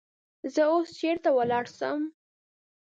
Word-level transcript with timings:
زه 0.53 0.61
اوس 0.71 0.87
چیری 0.97 1.29
ولاړسم؟ 1.33 1.99